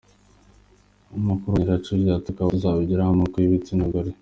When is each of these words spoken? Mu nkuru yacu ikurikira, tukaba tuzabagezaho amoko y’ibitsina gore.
Mu 1.23 1.31
nkuru 1.37 1.55
yacu 1.67 1.89
ikurikira, 1.91 2.23
tukaba 2.25 2.53
tuzabagezaho 2.53 3.11
amoko 3.13 3.35
y’ibitsina 3.39 3.85
gore. 3.93 4.11